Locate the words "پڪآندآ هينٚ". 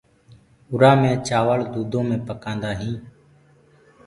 2.27-3.01